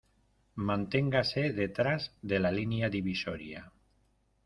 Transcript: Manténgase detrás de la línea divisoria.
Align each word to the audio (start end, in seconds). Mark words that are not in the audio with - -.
Manténgase 0.69 1.43
detrás 1.61 2.01
de 2.29 2.37
la 2.43 2.51
línea 2.57 2.87
divisoria. 2.97 3.61